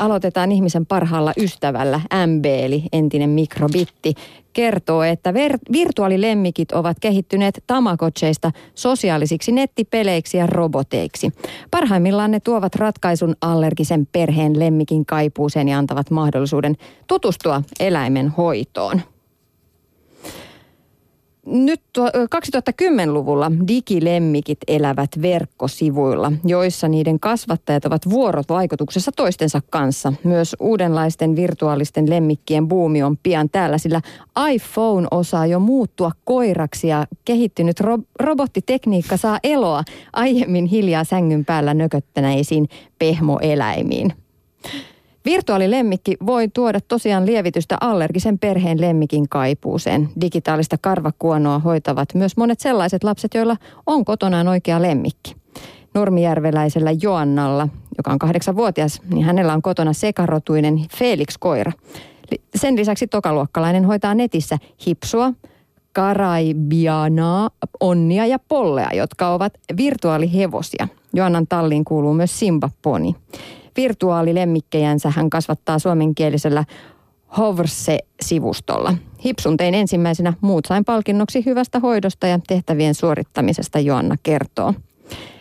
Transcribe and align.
aloitetaan 0.00 0.52
ihmisen 0.52 0.86
parhaalla 0.86 1.32
ystävällä, 1.36 2.00
MB 2.26 2.44
eli 2.44 2.82
entinen 2.92 3.30
mikrobitti, 3.30 4.14
kertoo, 4.52 5.02
että 5.02 5.30
ver- 5.32 5.72
virtuaalilemmikit 5.72 6.72
ovat 6.72 6.96
kehittyneet 7.00 7.64
tamakotseista 7.66 8.52
sosiaalisiksi 8.74 9.52
nettipeleiksi 9.52 10.36
ja 10.36 10.46
roboteiksi. 10.46 11.32
Parhaimmillaan 11.70 12.30
ne 12.30 12.40
tuovat 12.40 12.74
ratkaisun 12.74 13.34
allergisen 13.40 14.08
perheen 14.12 14.58
lemmikin 14.58 15.06
kaipuuseen 15.06 15.68
ja 15.68 15.78
antavat 15.78 16.10
mahdollisuuden 16.10 16.76
tutustua 17.06 17.62
eläimen 17.80 18.28
hoitoon 18.28 19.00
nyt 21.46 21.80
2010-luvulla 22.00 23.52
digilemmikit 23.68 24.58
elävät 24.68 25.10
verkkosivuilla, 25.22 26.32
joissa 26.44 26.88
niiden 26.88 27.20
kasvattajat 27.20 27.84
ovat 27.84 28.10
vuorovaikutuksessa 28.10 29.12
toistensa 29.16 29.60
kanssa. 29.70 30.12
Myös 30.24 30.56
uudenlaisten 30.60 31.36
virtuaalisten 31.36 32.10
lemmikkien 32.10 32.68
buumi 32.68 33.02
on 33.02 33.16
pian 33.22 33.50
täällä, 33.50 33.78
sillä 33.78 34.00
iPhone 34.52 35.06
osaa 35.10 35.46
jo 35.46 35.60
muuttua 35.60 36.10
koiraksi 36.24 36.88
ja 36.88 37.06
kehittynyt 37.24 37.80
ro- 37.80 38.04
robottitekniikka 38.20 39.16
saa 39.16 39.38
eloa 39.42 39.82
aiemmin 40.12 40.66
hiljaa 40.66 41.04
sängyn 41.04 41.44
päällä 41.44 41.74
nököttäneisiin 41.74 42.68
pehmoeläimiin. 42.98 44.12
Virtuaalilemmikki 45.24 46.16
voi 46.26 46.48
tuoda 46.48 46.80
tosiaan 46.88 47.26
lievitystä 47.26 47.76
allergisen 47.80 48.38
perheen 48.38 48.80
lemmikin 48.80 49.28
kaipuuseen. 49.28 50.08
Digitaalista 50.20 50.76
karvakuonoa 50.80 51.58
hoitavat 51.58 52.08
myös 52.14 52.36
monet 52.36 52.60
sellaiset 52.60 53.04
lapset, 53.04 53.34
joilla 53.34 53.56
on 53.86 54.04
kotonaan 54.04 54.48
oikea 54.48 54.82
lemmikki. 54.82 55.34
Nurmijärveläisellä 55.94 56.90
Joannalla, 57.02 57.68
joka 57.98 58.10
on 58.12 58.18
kahdeksanvuotias, 58.18 59.02
niin 59.10 59.24
hänellä 59.24 59.54
on 59.54 59.62
kotona 59.62 59.92
sekarotuinen 59.92 60.78
Felix-koira. 60.96 61.72
Sen 62.54 62.76
lisäksi 62.76 63.06
tokaluokkalainen 63.06 63.84
hoitaa 63.84 64.14
netissä 64.14 64.58
hipsua, 64.86 65.32
karaibianaa, 65.92 67.50
onnia 67.80 68.26
ja 68.26 68.38
pollea, 68.48 68.88
jotka 68.92 69.34
ovat 69.34 69.52
virtuaalihevosia. 69.76 70.88
Joannan 71.12 71.46
talliin 71.46 71.84
kuuluu 71.84 72.14
myös 72.14 72.38
Simba-poni 72.38 73.16
virtuaalilemmikkejänsä 73.82 75.12
hän 75.16 75.30
kasvattaa 75.30 75.78
suomenkielisellä 75.78 76.64
Hoverse-sivustolla. 77.38 78.94
Hipsun 79.24 79.56
tein 79.56 79.74
ensimmäisenä, 79.74 80.32
muut 80.40 80.64
sain 80.68 80.84
palkinnoksi 80.84 81.44
hyvästä 81.46 81.80
hoidosta 81.80 82.26
ja 82.26 82.40
tehtävien 82.48 82.94
suorittamisesta, 82.94 83.78
Joanna 83.78 84.16
kertoo. 84.22 84.74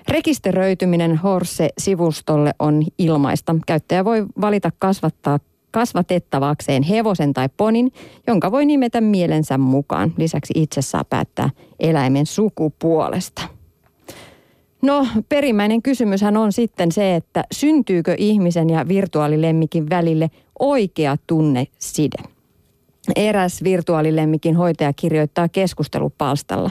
Rekisteröityminen 0.07 1.17
Horse-sivustolle 1.17 2.51
on 2.59 2.83
ilmaista. 2.97 3.55
Käyttäjä 3.67 4.05
voi 4.05 4.25
valita 4.41 4.71
kasvattaa 4.79 5.39
kasvatettavakseen 5.71 6.83
hevosen 6.83 7.33
tai 7.33 7.49
ponin, 7.57 7.91
jonka 8.27 8.51
voi 8.51 8.65
nimetä 8.65 9.01
mielensä 9.01 9.57
mukaan. 9.57 10.13
Lisäksi 10.17 10.53
itse 10.55 10.81
saa 10.81 11.03
päättää 11.03 11.49
eläimen 11.79 12.25
sukupuolesta. 12.25 13.58
No 14.81 15.07
perimmäinen 15.29 15.81
kysymyshän 15.81 16.37
on 16.37 16.51
sitten 16.51 16.91
se, 16.91 17.15
että 17.15 17.43
syntyykö 17.51 18.15
ihmisen 18.17 18.69
ja 18.69 18.87
virtuaalilemmikin 18.87 19.89
välille 19.89 20.29
oikea 20.59 21.15
tunneside. 21.27 22.23
Eräs 23.15 23.63
virtuaalilemmikin 23.63 24.55
hoitaja 24.55 24.93
kirjoittaa 24.93 25.49
keskustelupalstalla. 25.49 26.69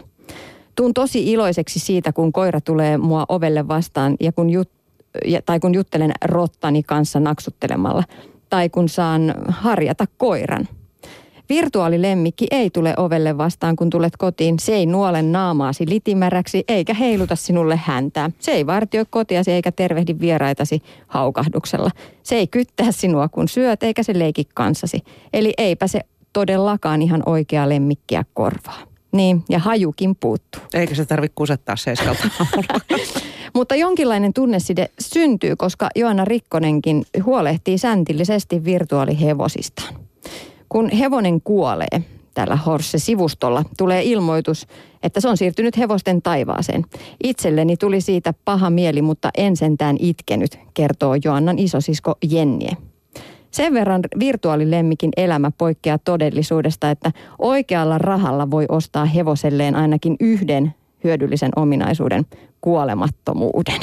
Tuun 0.74 0.94
tosi 0.94 1.32
iloiseksi 1.32 1.78
siitä, 1.78 2.12
kun 2.12 2.32
koira 2.32 2.60
tulee 2.60 2.98
mua 2.98 3.24
ovelle 3.28 3.68
vastaan 3.68 4.16
ja 4.20 4.32
kun 4.32 4.50
jut, 4.50 4.70
tai 5.46 5.60
kun 5.60 5.74
juttelen 5.74 6.12
rottani 6.24 6.82
kanssa 6.82 7.20
naksuttelemalla. 7.20 8.04
Tai 8.50 8.68
kun 8.68 8.88
saan 8.88 9.34
harjata 9.48 10.04
koiran– 10.18 10.68
Virtuaalilemmikki 11.48 12.46
ei 12.50 12.70
tule 12.70 12.94
ovelle 12.96 13.38
vastaan, 13.38 13.76
kun 13.76 13.90
tulet 13.90 14.16
kotiin. 14.16 14.58
Se 14.58 14.74
ei 14.74 14.86
nuole 14.86 15.22
naamaasi 15.22 15.88
litimäräksi 15.88 16.64
eikä 16.68 16.94
heiluta 16.94 17.36
sinulle 17.36 17.80
häntää. 17.84 18.30
Se 18.38 18.50
ei 18.50 18.66
vartioi 18.66 19.04
kotiasi 19.10 19.52
eikä 19.52 19.72
tervehdi 19.72 20.14
vieraitasi 20.20 20.82
haukahduksella. 21.06 21.90
Se 22.22 22.36
ei 22.36 22.46
kyttää 22.46 22.92
sinua, 22.92 23.28
kun 23.28 23.48
syöt, 23.48 23.82
eikä 23.82 24.02
se 24.02 24.18
leiki 24.18 24.48
kanssasi. 24.54 25.00
Eli 25.32 25.52
eipä 25.58 25.86
se 25.86 26.00
todellakaan 26.32 27.02
ihan 27.02 27.22
oikea 27.26 27.68
lemmikkiä 27.68 28.24
korvaa. 28.34 28.80
Niin, 29.12 29.44
ja 29.48 29.58
hajukin 29.58 30.16
puuttuu. 30.16 30.62
Eikä 30.74 30.94
se 30.94 31.04
tarvitse 31.04 31.34
kusettaa 31.34 31.76
seiskalta 31.76 32.28
Mutta 33.54 33.74
jonkinlainen 33.74 34.32
tunneside 34.32 34.88
syntyy, 35.00 35.56
koska 35.56 35.88
Joana 35.96 36.24
Rikkonenkin 36.24 37.04
huolehtii 37.24 37.78
säntillisesti 37.78 38.64
virtuaalihevosistaan. 38.64 40.07
Kun 40.68 40.90
hevonen 40.90 41.40
kuolee 41.40 42.02
tällä 42.34 42.56
Horse-sivustolla, 42.56 43.64
tulee 43.78 44.02
ilmoitus, 44.02 44.66
että 45.02 45.20
se 45.20 45.28
on 45.28 45.36
siirtynyt 45.36 45.78
hevosten 45.78 46.22
taivaaseen. 46.22 46.84
Itselleni 47.24 47.76
tuli 47.76 48.00
siitä 48.00 48.34
paha 48.44 48.70
mieli, 48.70 49.02
mutta 49.02 49.30
en 49.36 49.56
sentään 49.56 49.96
itkenyt, 50.00 50.58
kertoo 50.74 51.16
Joannan 51.24 51.58
isosisko 51.58 52.14
Jennie. 52.30 52.76
Sen 53.50 53.74
verran 53.74 54.00
virtuaalilemmikin 54.18 55.10
elämä 55.16 55.50
poikkeaa 55.58 55.98
todellisuudesta, 55.98 56.90
että 56.90 57.12
oikealla 57.38 57.98
rahalla 57.98 58.50
voi 58.50 58.66
ostaa 58.68 59.04
hevoselleen 59.04 59.76
ainakin 59.76 60.16
yhden 60.20 60.74
hyödyllisen 61.04 61.50
ominaisuuden, 61.56 62.26
kuolemattomuuden. 62.60 63.80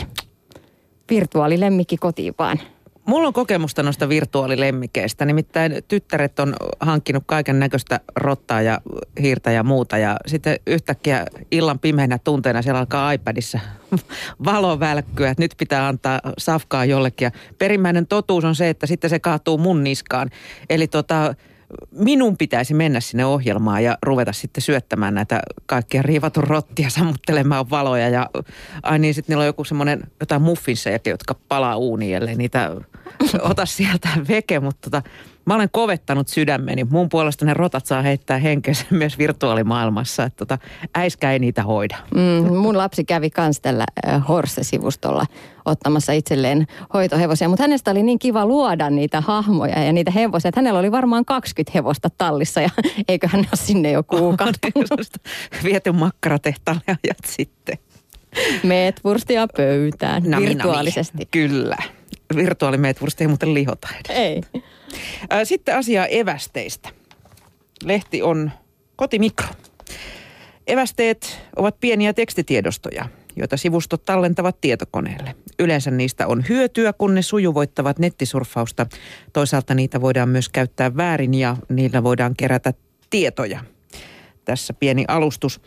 Virtuaalilemmikki 1.10 1.98
kotiin 1.98 2.34
vaan. 2.40 2.60
Mulla 3.06 3.28
on 3.28 3.34
kokemusta 3.34 3.84
noista 3.84 4.10
virtuaalilemmikeistä. 4.10 5.26
Nimittäin 5.26 5.84
tyttäret 5.88 6.40
on 6.40 6.56
hankkinut 6.80 7.24
kaiken 7.26 7.60
näköistä 7.60 8.00
rottaa 8.16 8.62
ja 8.62 8.82
hiirtä 9.22 9.52
ja 9.52 9.64
muuta. 9.64 9.98
Ja 9.98 10.18
sitten 10.28 10.60
yhtäkkiä 10.68 11.26
illan 11.52 11.80
pimeänä 11.80 12.18
tunteena 12.18 12.62
siellä 12.62 12.80
alkaa 12.80 13.12
iPadissa 13.12 13.60
valo 14.46 14.80
välkkyä, 14.80 15.30
että 15.30 15.44
nyt 15.44 15.56
pitää 15.58 15.88
antaa 15.88 16.20
safkaa 16.38 16.86
jollekin. 16.86 17.26
Ja 17.26 17.32
perimmäinen 17.58 18.08
totuus 18.08 18.44
on 18.44 18.56
se, 18.56 18.70
että 18.70 18.88
sitten 18.88 19.10
se 19.10 19.20
kaatuu 19.20 19.58
mun 19.58 19.84
niskaan. 19.84 20.30
Eli 20.70 20.88
tota, 20.88 21.36
minun 21.92 22.38
pitäisi 22.38 22.74
mennä 22.74 23.00
sinne 23.00 23.26
ohjelmaan 23.26 23.84
ja 23.84 23.98
ruveta 24.02 24.34
sitten 24.34 24.62
syöttämään 24.62 25.14
näitä 25.14 25.42
kaikkia 25.66 26.02
riivatun 26.02 26.44
rottia, 26.44 26.90
sammuttelemaan 27.00 27.70
valoja 27.70 28.10
ja 28.10 28.30
ai 28.84 29.00
niin, 29.00 29.14
sitten 29.14 29.34
niillä 29.34 29.42
on 29.42 29.48
joku 29.48 29.64
semmoinen 29.64 30.04
jotain 30.20 30.42
muffinseja, 30.42 31.00
jotka 31.06 31.36
palaa 31.48 31.78
uuniin, 31.78 32.16
ellei 32.16 32.36
niitä 32.36 32.72
ota 33.50 33.66
sieltä 33.66 34.10
veke, 34.28 34.60
mutta 34.60 34.90
tota, 34.90 35.10
mä 35.46 35.56
olen 35.56 35.70
kovettanut 35.72 36.28
sydämeni. 36.28 36.84
Mun 36.84 37.10
puolesta 37.10 37.46
ne 37.46 37.54
rotat 37.54 37.86
saa 37.86 38.02
heittää 38.02 38.38
henkensä 38.38 38.86
myös 39.00 39.18
virtuaalimaailmassa, 39.18 40.24
että 40.24 40.38
tota, 40.38 40.58
äiskä 40.96 41.32
ei 41.32 41.40
niitä 41.40 41.64
hoida. 41.64 41.98
Mm, 42.16 42.56
mun 42.58 42.78
lapsi 42.78 43.04
kävi 43.04 43.30
kans 43.30 43.62
tällä 43.62 43.86
Horse-sivustolla 44.30 45.26
ottamassa 45.66 46.14
itselleen 46.14 46.68
hoitohevosia, 46.94 47.50
mutta 47.50 47.64
hänestä 47.64 47.92
oli 47.92 48.04
niin 48.04 48.20
kiva 48.20 48.46
luoda 48.46 48.90
niitä 48.90 49.22
hahmoja 49.22 49.84
ja 49.84 49.94
niitä 49.94 50.12
hevosia, 50.12 50.50
että 50.50 50.60
hänellä 50.62 50.80
oli 50.80 50.92
varmaan 50.92 51.26
20 51.26 51.72
hevosta 51.76 52.10
tallissa 52.18 52.62
ja 52.62 52.70
eiköhän 53.10 53.42
ne 53.42 53.48
ole 53.52 53.60
sinne 53.66 53.92
jo 53.92 54.04
kuukausi. 54.04 54.60
Viety 55.64 55.92
makkaratehtaalle 55.92 56.82
ajat 56.88 57.18
sitten. 57.26 57.78
Meet 58.64 59.04
vurstia 59.04 59.48
pöytään 59.58 60.24
nami, 60.26 60.50
virtuaalisesti. 60.50 61.18
Nami. 61.18 61.26
Kyllä. 61.32 61.78
Virtuaalimeetwursti 62.36 63.24
ei 63.24 63.28
muuten 63.28 63.54
lihota 63.54 63.88
edes. 63.94 64.18
Ei. 64.18 64.42
Sitten 65.44 65.78
asiaa 65.78 66.06
evästeistä. 66.06 66.90
Lehti 67.84 68.22
on 68.22 68.52
kotimikro. 68.96 69.48
Evästeet 70.68 71.42
ovat 71.56 71.80
pieniä 71.80 72.14
tekstitiedostoja, 72.14 73.06
joita 73.36 73.58
sivustot 73.58 74.06
tallentavat 74.06 74.62
tietokoneelle. 74.62 75.36
Yleensä 75.60 75.92
niistä 75.92 76.28
on 76.28 76.44
hyötyä, 76.50 76.94
kun 76.94 77.16
ne 77.16 77.22
sujuvoittavat 77.22 78.00
nettisurfausta. 78.00 78.88
Toisaalta 79.34 79.74
niitä 79.74 80.02
voidaan 80.02 80.30
myös 80.30 80.50
käyttää 80.50 80.98
väärin 80.98 81.34
ja 81.34 81.58
niillä 81.70 82.04
voidaan 82.04 82.36
kerätä 82.38 82.74
tietoja. 83.10 83.60
Tässä 84.46 84.74
pieni 84.74 85.06
alustus. 85.08 85.62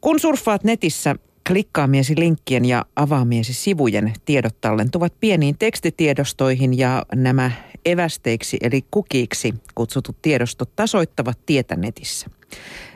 Kun 0.00 0.20
surffaat 0.20 0.64
netissä, 0.64 1.16
Klikkaamiesi 1.48 2.14
linkkien 2.18 2.64
ja 2.64 2.84
avaamiesi 2.96 3.54
sivujen 3.54 4.12
tiedot 4.24 4.60
tallentuvat 4.60 5.12
pieniin 5.20 5.58
tekstitiedostoihin 5.58 6.78
ja 6.78 7.06
nämä 7.14 7.50
evästeiksi 7.84 8.56
eli 8.60 8.84
kukiiksi 8.90 9.54
kutsutut 9.74 10.16
tiedostot 10.22 10.76
tasoittavat 10.76 11.38
tietä 11.46 11.76
netissä. 11.76 12.26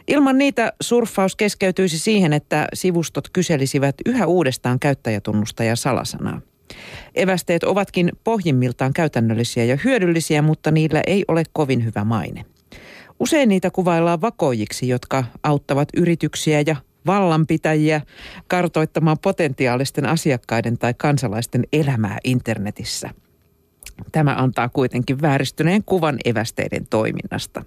Ilman 0.09 0.39
niitä 0.39 0.73
surffaus 0.81 1.37
keskeytyisi 1.37 1.99
siihen, 1.99 2.33
että 2.33 2.67
sivustot 2.75 3.29
kyselisivät 3.33 3.95
yhä 4.07 4.27
uudestaan 4.27 4.79
käyttäjätunnusta 4.79 5.65
ja 5.65 5.77
salasanaa. 5.77 6.41
Evästeet 7.15 7.65
ovatkin 7.65 8.13
pohjimmiltaan 8.25 8.93
käytännöllisiä 8.93 9.65
ja 9.65 9.79
hyödyllisiä, 9.85 10.43
mutta 10.43 10.71
niillä 10.71 11.03
ei 11.07 11.25
ole 11.29 11.43
kovin 11.53 11.85
hyvä 11.85 12.05
maine. 12.05 12.45
Usein 13.21 13.49
niitä 13.49 13.71
kuvaillaan 13.71 14.21
vakoijiksi, 14.21 14.89
jotka 14.89 15.25
auttavat 15.43 15.89
yrityksiä 15.97 16.63
ja 16.67 16.77
vallanpitäjiä 17.07 18.01
kartoittamaan 18.49 19.19
potentiaalisten 19.23 20.07
asiakkaiden 20.07 20.79
tai 20.79 20.95
kansalaisten 20.95 21.65
elämää 21.73 22.19
internetissä. 22.25 23.11
Tämä 24.13 24.35
antaa 24.35 24.69
kuitenkin 24.69 25.23
vääristyneen 25.23 25.85
kuvan 25.85 26.17
evästeiden 26.25 26.87
toiminnasta. 26.91 27.65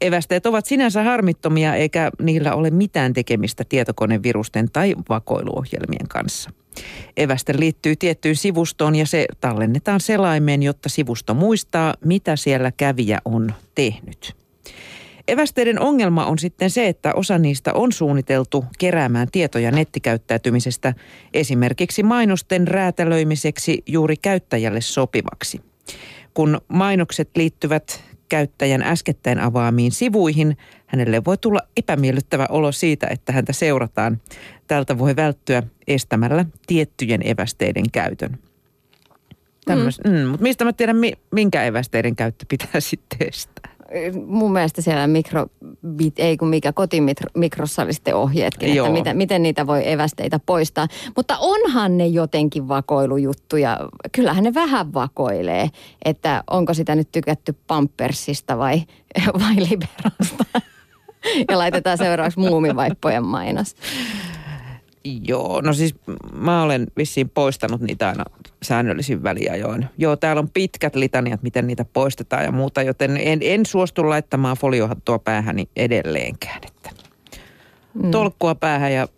Evästeet 0.00 0.46
ovat 0.46 0.66
sinänsä 0.66 1.02
harmittomia 1.02 1.74
eikä 1.74 2.10
niillä 2.22 2.54
ole 2.54 2.70
mitään 2.70 3.12
tekemistä 3.12 3.64
tietokonevirusten 3.68 4.70
tai 4.70 4.94
vakoiluohjelmien 5.08 6.08
kanssa. 6.08 6.50
Eväste 7.16 7.54
liittyy 7.58 7.96
tiettyyn 7.96 8.36
sivustoon 8.36 8.94
ja 8.94 9.06
se 9.06 9.26
tallennetaan 9.40 10.00
selaimeen, 10.00 10.62
jotta 10.62 10.88
sivusto 10.88 11.34
muistaa, 11.34 11.94
mitä 12.04 12.36
siellä 12.36 12.72
kävijä 12.72 13.18
on 13.24 13.54
tehnyt. 13.74 14.47
Evästeiden 15.28 15.80
ongelma 15.80 16.26
on 16.26 16.38
sitten 16.38 16.70
se, 16.70 16.88
että 16.88 17.14
osa 17.14 17.38
niistä 17.38 17.72
on 17.72 17.92
suunniteltu 17.92 18.64
keräämään 18.78 19.28
tietoja 19.32 19.70
nettikäyttäytymisestä 19.70 20.94
esimerkiksi 21.34 22.02
mainosten 22.02 22.68
räätälöimiseksi 22.68 23.82
juuri 23.86 24.16
käyttäjälle 24.16 24.80
sopivaksi. 24.80 25.60
Kun 26.34 26.60
mainokset 26.68 27.30
liittyvät 27.36 28.04
käyttäjän 28.28 28.82
äskettäin 28.82 29.38
avaamiin 29.38 29.92
sivuihin, 29.92 30.56
hänelle 30.86 31.24
voi 31.24 31.38
tulla 31.38 31.60
epämiellyttävä 31.76 32.46
olo 32.48 32.72
siitä, 32.72 33.06
että 33.10 33.32
häntä 33.32 33.52
seurataan. 33.52 34.20
Tältä 34.66 34.98
voi 34.98 35.16
välttyä 35.16 35.62
estämällä 35.86 36.44
tiettyjen 36.66 37.20
evästeiden 37.28 37.90
käytön. 37.92 38.38
Tämmöis, 39.64 40.00
mm. 40.04 40.10
Mm, 40.10 40.26
mutta 40.26 40.42
mistä 40.42 40.64
mä 40.64 40.72
tiedän, 40.72 40.96
minkä 41.30 41.64
evästeiden 41.64 42.16
käyttö 42.16 42.44
pitää 42.48 42.80
sitten 42.90 43.28
estää? 43.28 43.77
Mun 44.26 44.52
mielestä 44.52 44.82
siellä 44.82 45.06
mikro, 45.06 45.46
ei 46.16 46.36
kun 46.36 46.48
mikä 46.48 46.72
kotimikrossa 46.72 47.82
oli 47.82 47.92
sitten 47.92 48.14
ohjeetkin, 48.14 48.74
Joo. 48.74 48.86
että 48.86 48.98
miten, 48.98 49.16
miten 49.16 49.42
niitä 49.42 49.66
voi 49.66 49.92
evästeitä 49.92 50.40
poistaa. 50.46 50.88
Mutta 51.16 51.36
onhan 51.40 51.98
ne 51.98 52.06
jotenkin 52.06 52.68
vakoilujuttuja. 52.68 53.78
Kyllähän 54.12 54.44
ne 54.44 54.54
vähän 54.54 54.94
vakoilee, 54.94 55.68
että 56.04 56.44
onko 56.50 56.74
sitä 56.74 56.94
nyt 56.94 57.08
tykätty 57.12 57.54
Pampersista 57.66 58.58
vai, 58.58 58.82
vai 59.44 59.54
Liberasta. 59.56 60.44
ja 61.50 61.58
laitetaan 61.58 61.98
seuraavaksi 61.98 62.40
muumivaippojen 62.40 63.24
mainos. 63.24 63.76
Joo, 65.28 65.60
no 65.60 65.72
siis 65.72 65.94
mä 66.32 66.62
olen 66.62 66.86
vissiin 66.96 67.28
poistanut 67.28 67.80
niitä 67.80 68.08
aina 68.08 68.24
säännöllisin 68.62 69.22
väliajoin. 69.22 69.86
Joo, 69.98 70.16
täällä 70.16 70.40
on 70.40 70.50
pitkät 70.54 70.96
litaniat, 70.96 71.42
miten 71.42 71.66
niitä 71.66 71.84
poistetaan 71.92 72.44
ja 72.44 72.52
muuta, 72.52 72.82
joten 72.82 73.16
en, 73.16 73.38
en 73.42 73.66
suostu 73.66 74.08
laittamaan 74.08 74.56
foliohattua 74.56 75.18
päähäni 75.18 75.68
edelleenkään. 75.76 76.60
Että 76.66 76.90
mm. 77.94 78.10
Tolkkua 78.10 78.54
päähän 78.54 78.92
ja 78.92 79.08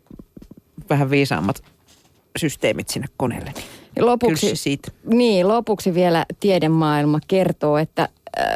vähän 0.91 1.11
viisaammat 1.11 1.63
systeemit 2.37 2.89
sinne 2.89 3.07
koneelle. 3.17 3.53
Lopuksi, 4.01 4.57
siitä. 4.57 4.91
Niin, 5.05 5.49
lopuksi 5.49 5.95
vielä 5.95 6.27
tiedemaailma 6.41 7.19
kertoo, 7.29 7.79
että 7.79 8.09
äh, 8.39 8.47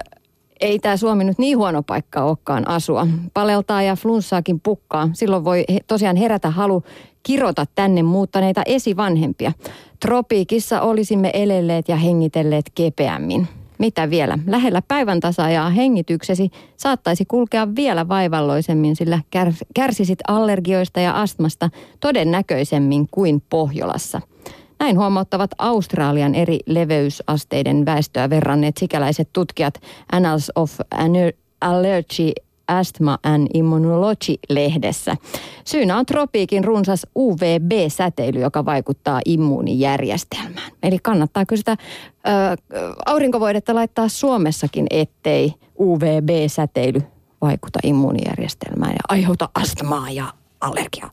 ei 0.65 0.79
tämä 0.79 0.97
Suomi 0.97 1.25
nyt 1.25 1.39
niin 1.39 1.59
huono 1.59 1.83
paikka 1.83 2.25
olekaan 2.25 2.69
asua. 2.69 3.07
Paleltaa 3.35 3.83
ja 3.83 3.97
flunssaakin 3.97 4.61
pukkaa. 4.61 5.09
Silloin 5.13 5.45
voi 5.45 5.65
tosiaan 5.87 6.17
herätä 6.17 6.51
halu 6.51 6.83
kirota 7.23 7.65
tänne 7.75 8.03
muuttaneita 8.03 8.63
esivanhempia. 8.67 9.53
Tropiikissa 10.01 10.81
olisimme 10.81 11.31
elelleet 11.35 11.89
ja 11.89 11.97
hengitelleet 11.97 12.65
kepeämmin. 12.75 13.49
Mitä 13.79 14.11
vielä? 14.11 14.39
Lähellä 14.47 14.83
päivän 14.89 15.21
tasaajaa 15.21 15.71
hengityksesi 15.71 16.51
saattaisi 16.77 17.25
kulkea 17.25 17.69
vielä 17.77 18.09
vaivalloisemmin, 18.09 18.97
sillä 18.97 19.21
kärsisit 19.75 20.19
allergioista 20.29 21.01
ja 21.01 21.21
astmasta 21.23 21.71
todennäköisemmin 22.01 23.09
kuin 23.11 23.43
Pohjolassa. 23.51 24.21
Näin 24.79 24.99
huomauttavat 24.99 25.51
Australian 25.59 26.35
eri 26.35 26.59
leveysasteiden 26.67 27.87
väestöä 27.87 28.31
verranneet 28.31 28.77
sikäläiset 28.77 29.29
tutkijat 29.33 29.75
Annals 30.13 30.53
of 30.55 30.81
Allergy 31.61 32.33
Asthma 32.69 33.19
and 33.23 33.49
Immunology-lehdessä. 33.55 35.17
Syynä 35.65 35.99
on 35.99 36.07
tropiikin 36.07 36.65
runsas 36.65 37.07
UVB-säteily, 37.17 38.41
joka 38.41 38.65
vaikuttaa 38.65 39.21
immuunijärjestelmään. 39.25 40.73
Eli 40.83 40.99
kannattaako 41.03 41.57
sitä 41.57 41.73
ö, 41.73 41.77
aurinkovoidetta 43.07 43.75
laittaa 43.75 44.09
Suomessakin, 44.09 44.87
ettei 44.91 45.55
UVB-säteily 45.81 47.03
vaikuta 47.41 47.79
immuunijärjestelmään 47.83 48.93
ja 48.93 49.01
aiheuta 49.09 49.49
astmaa 49.55 50.11
ja 50.11 50.25
allergiaa? 50.61 51.11